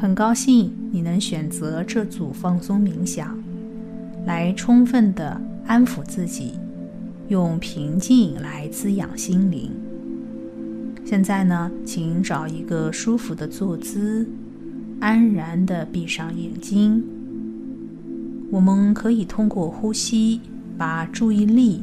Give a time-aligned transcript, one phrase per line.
[0.00, 3.36] 很高兴你能选择这组放松冥想，
[4.24, 6.52] 来充分的安抚自己，
[7.26, 9.72] 用平静来滋养心灵。
[11.04, 14.24] 现在呢，请找一个舒服的坐姿，
[15.00, 17.02] 安然的闭上眼睛。
[18.52, 20.40] 我们可以通过呼吸，
[20.76, 21.82] 把注意力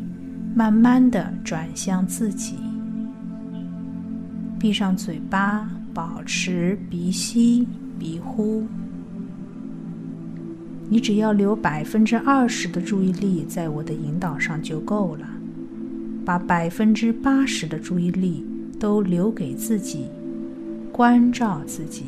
[0.55, 2.55] 慢慢的转向自己。
[4.57, 7.67] 闭上嘴巴，保持鼻吸。
[7.99, 8.63] 鼻呼，
[10.89, 15.27] 你只要留百分之二十的注意力在我的引导上就够了，
[16.23, 18.45] 把百分之八十的注意力
[18.79, 20.05] 都留给自己，
[20.91, 22.03] 关照自己，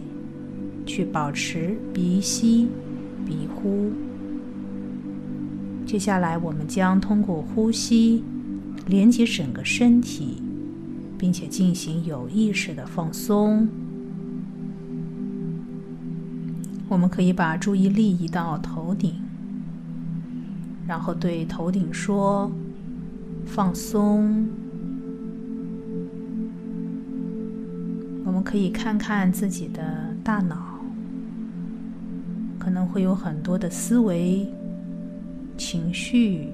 [0.85, 2.67] 去保持鼻吸、
[3.25, 3.91] 鼻呼。
[5.85, 8.21] 接下来，我们将通过呼吸
[8.87, 10.41] 连接整个身体，
[11.17, 13.67] 并且进行有意识的放松。
[16.89, 19.13] 我们可以把注意力移到头顶，
[20.87, 22.49] 然后对头顶说
[23.45, 24.47] ：“放松。”
[28.23, 30.79] 我们可以看看自己的大脑，
[32.57, 34.47] 可能会有很多的思维、
[35.57, 36.47] 情绪，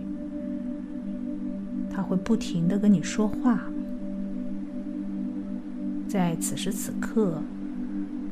[1.92, 3.62] 它会不停的跟你说话。
[6.08, 7.40] 在此时此刻，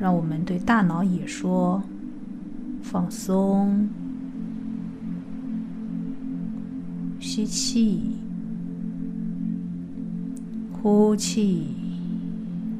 [0.00, 1.80] 让我们对大脑也说。
[2.82, 3.88] 放松，
[7.18, 8.16] 吸气，
[10.72, 11.68] 呼气，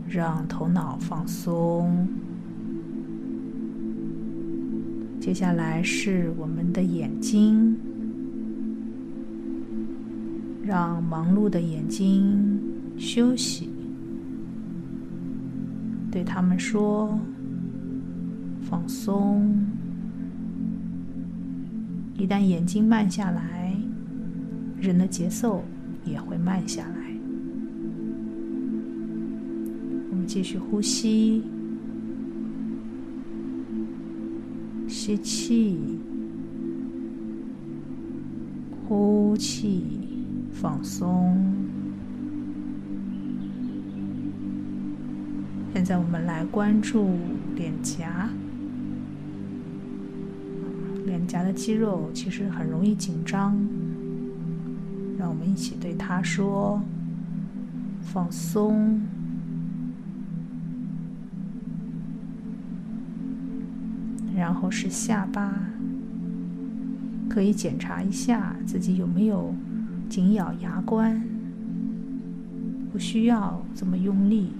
[0.06, 2.06] 让头脑放松。
[5.18, 7.74] 接下来是我们的眼睛，
[10.62, 12.60] 让忙碌的眼睛
[12.98, 13.70] 休息，
[16.10, 17.18] 对他们说
[18.68, 19.48] ：“放松。”
[22.16, 23.74] 一旦眼睛慢下来，
[24.80, 25.64] 人的节奏
[26.04, 26.94] 也会慢下来。
[30.10, 31.42] 我们继续呼吸，
[34.86, 35.78] 吸气，
[38.86, 39.82] 呼气，
[40.52, 41.36] 放松。
[45.74, 47.08] 现在我们来关注
[47.56, 48.28] 脸颊。
[51.04, 53.56] 脸颊的肌肉其实很容易紧张，
[55.18, 56.80] 让我们一起对他说
[58.02, 59.00] ：“放松。”
[64.34, 65.54] 然后是下巴，
[67.28, 69.54] 可以检查一下自己有没有
[70.08, 71.22] 紧咬牙关，
[72.92, 74.50] 不需要这么用力，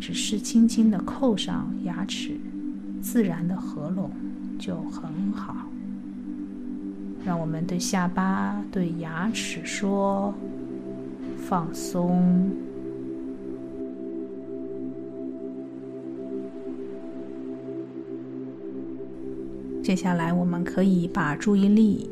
[0.00, 2.38] 只是轻轻的扣上牙齿，
[3.02, 4.10] 自然的合拢。
[4.60, 5.56] 就很好。
[7.24, 10.32] 让我们对下巴、对牙齿说
[11.36, 12.50] ：“放松。”
[19.82, 22.08] 接下来，我们可以把注意力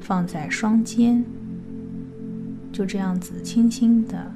[0.00, 1.22] 放在双肩，
[2.72, 4.32] 就这样子轻轻的，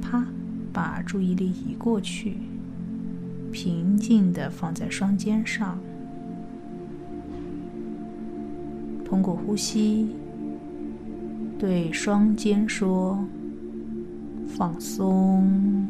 [0.00, 0.24] 啪，
[0.72, 2.38] 把注意力移过去，
[3.52, 5.78] 平静的放在双肩上。
[9.08, 10.14] 通过呼吸，
[11.58, 13.18] 对双肩说
[14.46, 15.88] ：“放松，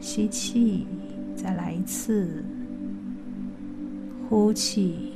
[0.00, 0.86] 吸气，
[1.34, 2.44] 再来一次。
[4.28, 5.12] 呼气，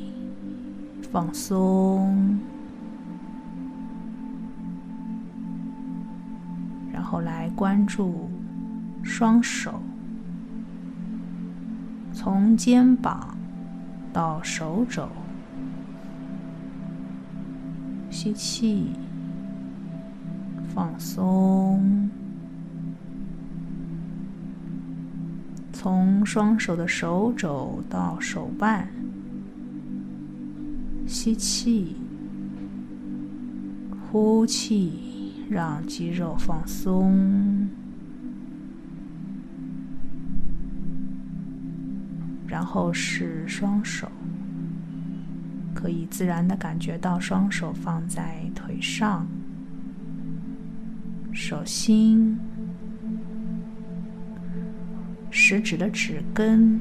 [1.12, 2.38] 放松。
[6.90, 8.30] 然后来关注
[9.02, 9.74] 双手。
[12.20, 13.38] 从肩膀
[14.12, 15.08] 到手肘，
[18.10, 18.88] 吸气，
[20.74, 22.10] 放松。
[25.72, 28.88] 从双手的手肘到手腕，
[31.06, 31.94] 吸气，
[34.10, 37.57] 呼气，让肌肉放松。
[42.48, 44.10] 然后是双手，
[45.74, 49.26] 可以自然的感觉到双手放在腿上，
[51.30, 52.38] 手心、
[55.30, 56.80] 食指的指根，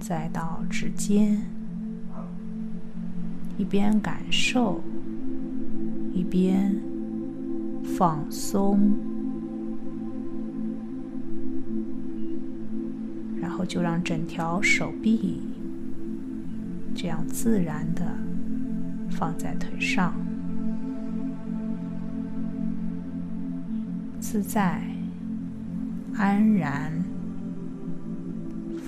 [0.00, 1.40] 再到指尖，
[3.56, 4.82] 一边感受，
[6.12, 6.74] 一边
[7.96, 8.92] 放松，
[13.60, 15.38] 后就让整条手臂
[16.94, 18.06] 这样自然的
[19.10, 20.14] 放在腿上，
[24.18, 24.80] 自在、
[26.14, 26.90] 安然、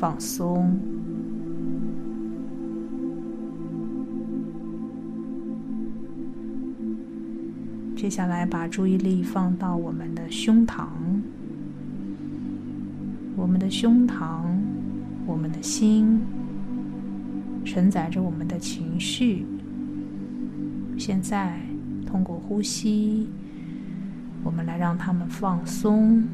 [0.01, 0.75] 放松。
[7.95, 10.87] 接下来，把注意力放到我们的胸膛，
[13.37, 14.43] 我们的胸膛，
[15.27, 16.21] 我们的心，
[17.65, 19.47] 承载着我们的情绪。
[20.99, 21.61] 现在，
[22.07, 23.29] 通过呼吸，
[24.45, 26.25] 我们来让它们放松。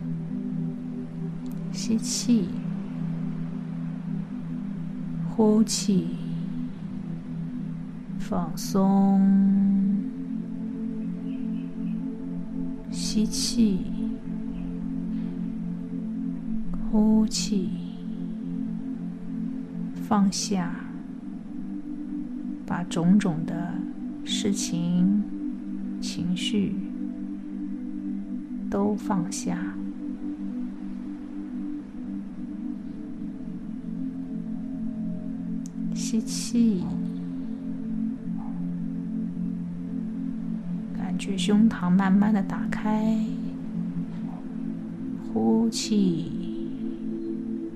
[1.71, 2.49] 吸气，
[5.31, 6.09] 呼气，
[8.19, 9.21] 放松。
[12.91, 13.81] 吸气，
[16.91, 17.71] 呼气，
[20.09, 20.75] 放下，
[22.67, 23.75] 把种种的
[24.25, 25.23] 事情、
[26.01, 26.75] 情绪
[28.71, 29.59] 都放下。
[35.95, 36.83] 吸气。
[40.97, 43.15] 感觉胸膛慢慢的打开，
[45.35, 46.33] 呼气，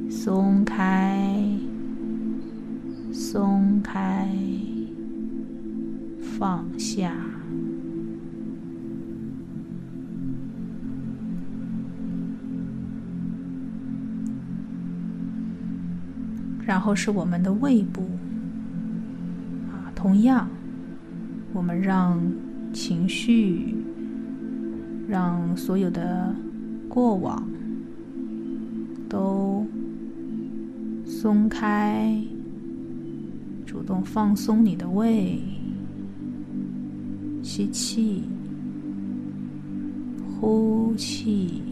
[0.08, 1.30] 松开，
[3.24, 4.28] 松开，
[6.20, 7.14] 放下。
[16.66, 18.02] 然后是我们的胃部，
[19.70, 20.48] 啊，同样，
[21.52, 22.20] 我们让。
[22.74, 23.76] 情绪，
[25.06, 26.34] 让所有的
[26.88, 27.46] 过往
[29.10, 29.66] 都
[31.04, 32.18] 松开，
[33.72, 35.40] 主动放松你的胃，
[37.42, 38.22] 吸气，
[40.38, 41.62] 呼气，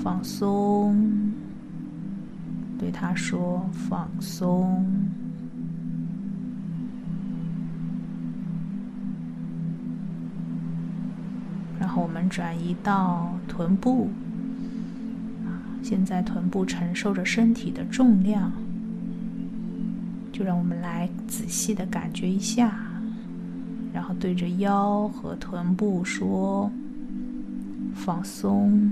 [0.00, 0.94] 放松，
[2.78, 4.80] 对他说放松。
[11.80, 14.08] 然后我们转移到臀部，
[15.82, 18.52] 现在臀部承受着身体的重量，
[20.40, 22.74] 就让我们来仔细的感觉一下，
[23.92, 26.72] 然后对着腰和臀部说
[27.94, 28.90] ：“放松，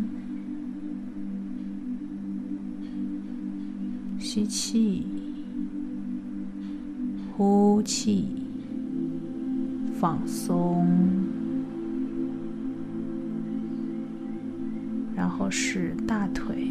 [4.18, 5.06] 吸气，
[7.34, 8.28] 呼气，
[9.98, 10.86] 放松。”
[15.16, 16.68] 然后是大腿，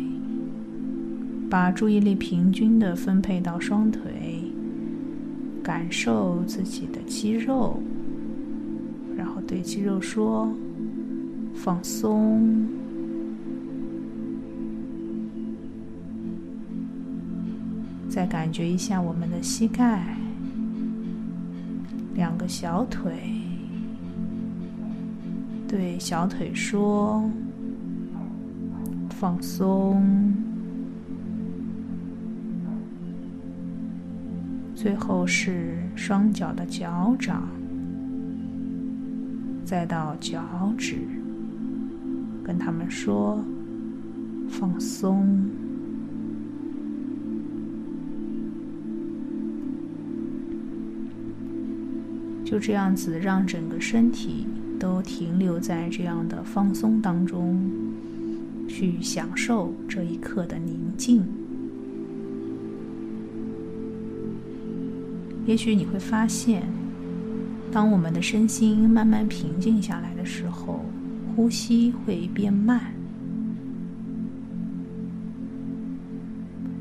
[1.50, 4.37] 把注意力平均的分配到双腿，
[5.68, 7.78] 感受自己的肌肉，
[9.18, 10.48] 然后对肌肉说
[11.54, 12.42] ：“放松。”
[18.08, 20.16] 再感觉一下我们的膝盖，
[22.16, 23.12] 两个小腿，
[25.68, 27.30] 对小腿说。
[29.20, 30.34] 放松，
[34.78, 37.50] 最后是双脚的脚掌，
[39.66, 40.40] 再到脚
[40.78, 40.98] 趾，
[42.44, 43.44] 跟他们说
[44.48, 45.50] 放松，
[52.46, 54.46] 就这样子，让整个身体
[54.80, 57.60] 都停留在这样的放松当中。
[58.68, 61.26] 去享受这一刻的宁静。
[65.48, 66.62] 也许你会发现，
[67.72, 70.82] 当我们的身心慢慢平静下来的时候，
[71.34, 72.92] 呼吸会变慢。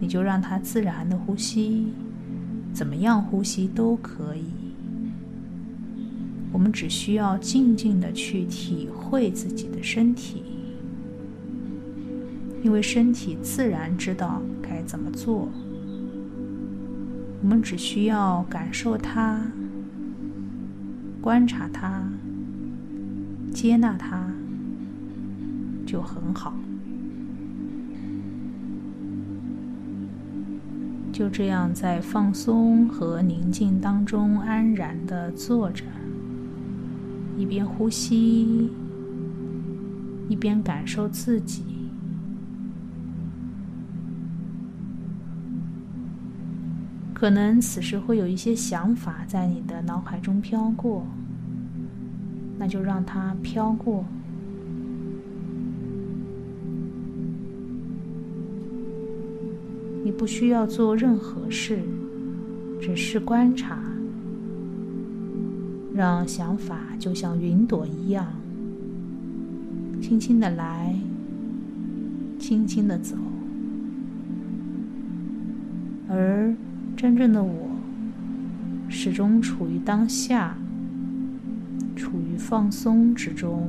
[0.01, 1.87] 你就让它自然的呼吸，
[2.75, 4.43] 怎么样呼吸都可以。
[6.53, 10.43] 我们只需要静静的去体会自己的身体。
[12.65, 15.49] 因为身体自然知道该怎么做，
[17.47, 19.41] 我们只需要感受它、
[21.21, 22.03] 观察它、
[23.55, 24.29] 接纳它，
[25.87, 26.53] 就很好。
[31.13, 35.85] 就这样在放松和宁静当中安然的坐着，
[37.39, 38.73] 一边呼吸，
[40.29, 41.76] 一边感受自己。
[47.19, 51.07] 可能此时会有一些想法在你的脑海中飘过，
[52.59, 54.05] 那就让它飘过。
[60.05, 61.81] 你不需要做任何事，
[62.83, 63.79] 只是观察，
[65.95, 68.27] 让想法就像云朵一样，
[70.03, 70.95] 轻轻的来，
[72.39, 73.17] 轻轻的走，
[76.11, 76.55] 而。
[76.97, 77.71] 真正的我，
[78.89, 80.57] 始终处于当下，
[81.95, 83.69] 处于放松之中。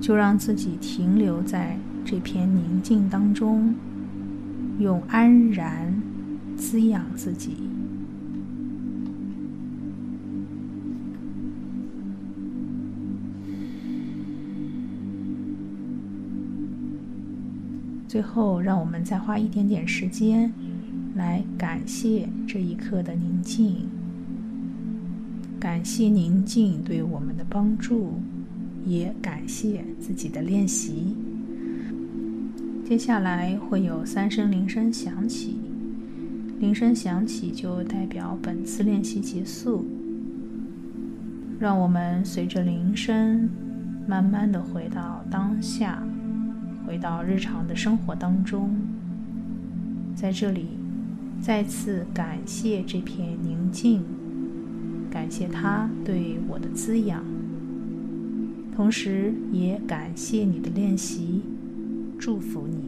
[0.00, 3.74] 就让自己停留在这片宁静当中，
[4.78, 5.92] 用安然
[6.56, 7.56] 滋养自己。
[18.08, 20.50] 最后，让我们再花一点点时间，
[21.14, 23.86] 来感谢这一刻的宁静，
[25.60, 28.14] 感谢宁静对我们的帮助，
[28.86, 31.14] 也感谢自己的练习。
[32.82, 35.58] 接下来会有三声铃声响起，
[36.58, 39.84] 铃声响起就代表本次练习结束。
[41.60, 43.50] 让我们随着铃声，
[44.06, 46.02] 慢慢的回到当下。
[46.88, 48.70] 回到日常的生活当中，
[50.16, 50.68] 在这里
[51.38, 54.02] 再次感谢这片宁静，
[55.10, 57.22] 感谢它对我的滋养，
[58.74, 61.42] 同时也感谢你的练习，
[62.18, 62.87] 祝福你。